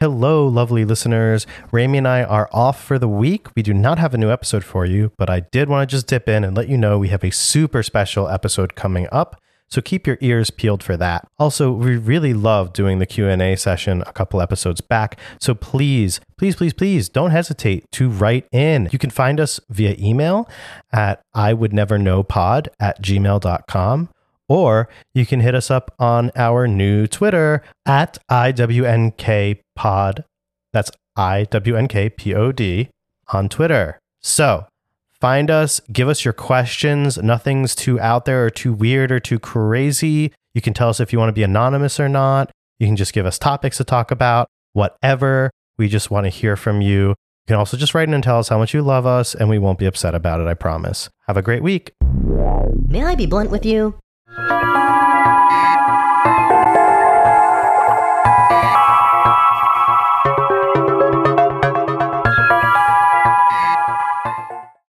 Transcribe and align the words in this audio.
Hello, 0.00 0.46
lovely 0.46 0.84
listeners. 0.84 1.44
Remi 1.72 1.98
and 1.98 2.06
I 2.06 2.22
are 2.22 2.48
off 2.52 2.80
for 2.80 3.00
the 3.00 3.08
week. 3.08 3.48
We 3.56 3.64
do 3.64 3.74
not 3.74 3.98
have 3.98 4.14
a 4.14 4.16
new 4.16 4.30
episode 4.30 4.62
for 4.62 4.86
you, 4.86 5.10
but 5.18 5.28
I 5.28 5.40
did 5.40 5.68
want 5.68 5.90
to 5.90 5.92
just 5.92 6.06
dip 6.06 6.28
in 6.28 6.44
and 6.44 6.56
let 6.56 6.68
you 6.68 6.78
know 6.78 7.00
we 7.00 7.08
have 7.08 7.24
a 7.24 7.32
super 7.32 7.82
special 7.82 8.28
episode 8.28 8.76
coming 8.76 9.08
up. 9.10 9.42
So 9.66 9.82
keep 9.82 10.06
your 10.06 10.16
ears 10.20 10.50
peeled 10.50 10.84
for 10.84 10.96
that. 10.98 11.26
Also, 11.36 11.72
we 11.72 11.96
really 11.96 12.32
love 12.32 12.72
doing 12.72 13.00
the 13.00 13.06
Q&A 13.06 13.56
session 13.56 14.04
a 14.06 14.12
couple 14.12 14.40
episodes 14.40 14.80
back. 14.80 15.18
So 15.40 15.52
please, 15.52 16.20
please, 16.36 16.54
please, 16.54 16.74
please 16.74 17.08
don't 17.08 17.32
hesitate 17.32 17.90
to 17.90 18.08
write 18.08 18.46
in. 18.52 18.88
You 18.92 19.00
can 19.00 19.10
find 19.10 19.40
us 19.40 19.58
via 19.68 19.96
email 19.98 20.48
at 20.92 21.24
I 21.34 21.54
would 21.54 21.72
never 21.72 21.98
know 21.98 22.22
pod 22.22 22.68
at 22.78 23.02
gmail.com 23.02 24.10
or 24.48 24.88
you 25.14 25.26
can 25.26 25.40
hit 25.40 25.54
us 25.54 25.70
up 25.70 25.94
on 25.98 26.30
our 26.34 26.66
new 26.66 27.06
Twitter 27.06 27.62
at 27.86 28.18
IWNKPod. 28.30 30.24
That's 30.72 30.90
IWNKPOD 31.16 32.88
on 33.28 33.48
Twitter. 33.48 33.98
So 34.20 34.66
find 35.20 35.50
us, 35.50 35.80
give 35.92 36.08
us 36.08 36.24
your 36.24 36.32
questions. 36.32 37.18
Nothing's 37.18 37.74
too 37.74 38.00
out 38.00 38.24
there 38.24 38.46
or 38.46 38.50
too 38.50 38.72
weird 38.72 39.12
or 39.12 39.20
too 39.20 39.38
crazy. 39.38 40.32
You 40.54 40.60
can 40.60 40.74
tell 40.74 40.88
us 40.88 41.00
if 41.00 41.12
you 41.12 41.18
want 41.18 41.28
to 41.28 41.34
be 41.34 41.42
anonymous 41.42 42.00
or 42.00 42.08
not. 42.08 42.50
You 42.78 42.86
can 42.86 42.96
just 42.96 43.12
give 43.12 43.26
us 43.26 43.38
topics 43.38 43.76
to 43.78 43.84
talk 43.84 44.10
about, 44.10 44.48
whatever. 44.72 45.50
We 45.76 45.88
just 45.88 46.10
want 46.10 46.24
to 46.24 46.30
hear 46.30 46.56
from 46.56 46.80
you. 46.80 47.08
You 47.08 47.54
can 47.54 47.56
also 47.56 47.76
just 47.76 47.94
write 47.94 48.08
in 48.08 48.14
and 48.14 48.22
tell 48.22 48.38
us 48.38 48.48
how 48.48 48.58
much 48.58 48.74
you 48.74 48.82
love 48.82 49.06
us, 49.06 49.34
and 49.34 49.48
we 49.48 49.58
won't 49.58 49.78
be 49.78 49.86
upset 49.86 50.14
about 50.14 50.40
it, 50.40 50.46
I 50.46 50.54
promise. 50.54 51.08
Have 51.26 51.36
a 51.36 51.42
great 51.42 51.62
week. 51.62 51.92
May 52.86 53.04
I 53.04 53.14
be 53.14 53.26
blunt 53.26 53.50
with 53.50 53.64
Thank 54.48 54.76
you. 54.76 54.87